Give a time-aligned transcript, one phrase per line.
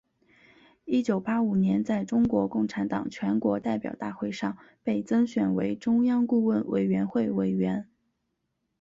[0.83, 7.87] 一九八五年在中国共产党全国代表大会上被增选为中央顾问委员会委员。